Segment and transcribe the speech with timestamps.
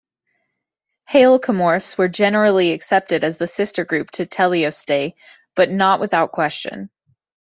[1.11, 5.13] Halecomorphs were generally accepted as the sister group to Teleostei
[5.55, 6.89] but not without question.